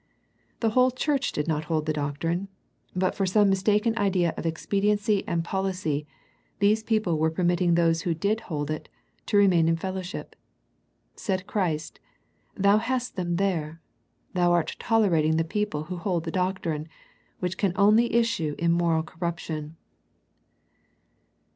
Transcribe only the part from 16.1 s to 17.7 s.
the doctrine, which